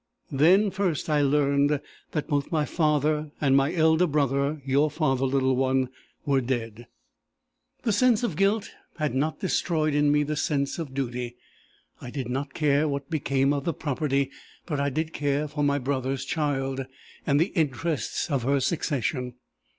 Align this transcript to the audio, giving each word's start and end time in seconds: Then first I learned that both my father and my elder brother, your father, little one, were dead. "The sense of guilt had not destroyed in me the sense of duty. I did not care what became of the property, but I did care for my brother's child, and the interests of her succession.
Then 0.31 0.71
first 0.71 1.11
I 1.11 1.21
learned 1.21 1.79
that 2.13 2.27
both 2.27 2.51
my 2.51 2.65
father 2.65 3.29
and 3.39 3.55
my 3.55 3.71
elder 3.71 4.07
brother, 4.07 4.59
your 4.65 4.89
father, 4.89 5.25
little 5.27 5.55
one, 5.55 5.89
were 6.25 6.41
dead. 6.41 6.87
"The 7.83 7.91
sense 7.93 8.23
of 8.23 8.35
guilt 8.35 8.71
had 8.97 9.13
not 9.13 9.39
destroyed 9.41 9.93
in 9.93 10.11
me 10.11 10.23
the 10.23 10.35
sense 10.35 10.79
of 10.79 10.95
duty. 10.95 11.35
I 12.01 12.09
did 12.09 12.29
not 12.29 12.55
care 12.55 12.87
what 12.87 13.11
became 13.11 13.53
of 13.53 13.63
the 13.63 13.75
property, 13.75 14.31
but 14.65 14.79
I 14.79 14.89
did 14.89 15.13
care 15.13 15.47
for 15.47 15.63
my 15.63 15.77
brother's 15.77 16.25
child, 16.25 16.83
and 17.27 17.39
the 17.39 17.53
interests 17.55 18.31
of 18.31 18.41
her 18.41 18.59
succession. 18.59 19.35